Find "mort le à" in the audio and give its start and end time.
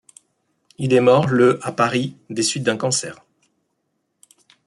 0.99-1.71